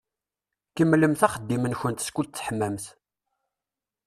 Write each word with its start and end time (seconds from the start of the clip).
Kemmlemt 0.75 1.21
axeddim-nkent 1.27 2.03
skud 2.07 2.29
teḥmamt. 2.29 2.85